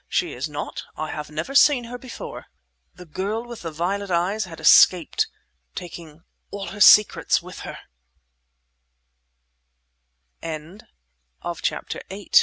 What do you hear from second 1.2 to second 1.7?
never